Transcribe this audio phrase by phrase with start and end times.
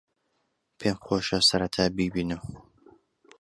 [0.79, 2.41] پێم خۆشە سەرەتا بیبینم.